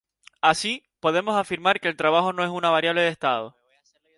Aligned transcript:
Así, 0.41 0.81
podemos 0.99 1.35
afirmar 1.35 1.79
que 1.79 1.87
el 1.87 1.95
trabajo 1.95 2.33
no 2.33 2.43
es 2.43 2.49
una 2.49 2.71
variable 2.71 3.03
de 3.03 3.09
estado. 3.09 3.55